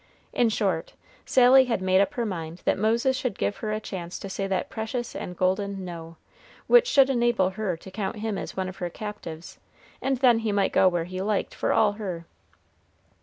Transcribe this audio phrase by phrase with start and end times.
[0.33, 0.93] In short,
[1.27, 4.47] Sally had made up her mind that Moses should give her a chance to say
[4.47, 6.15] that precious and golden No,
[6.65, 9.59] which should enable her to count him as one of her captives,
[10.01, 12.25] and then he might go where he liked for all her.